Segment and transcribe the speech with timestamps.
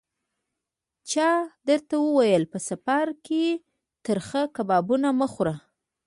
[1.11, 1.29] چا
[1.67, 3.43] درته ویل: په سفر کې
[4.05, 5.55] ترخه کبابونه مه خوره.